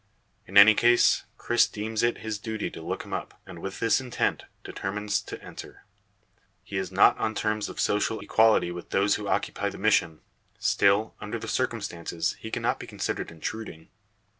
In 0.47 0.57
any 0.57 0.73
case, 0.73 1.25
Cris 1.37 1.67
deems 1.67 2.01
it 2.01 2.17
his 2.25 2.39
duty 2.39 2.71
to 2.71 2.81
look 2.81 3.03
him 3.05 3.13
up; 3.13 3.39
and 3.45 3.59
with 3.59 3.79
this 3.79 4.01
intent 4.01 4.45
determines 4.63 5.21
to 5.21 5.39
enter. 5.43 5.85
He 6.63 6.77
is 6.77 6.91
not 6.91 7.15
on 7.19 7.35
terms 7.35 7.69
of 7.69 7.79
social 7.79 8.19
equality 8.19 8.71
with 8.71 8.89
those 8.89 9.13
who 9.17 9.27
occupy 9.27 9.69
the 9.69 9.77
mission; 9.77 10.21
still, 10.57 11.13
under 11.21 11.37
the 11.37 11.47
circumstances, 11.47 12.35
he 12.39 12.49
cannot 12.49 12.79
be 12.79 12.87
considered 12.87 13.29
intruding. 13.29 13.89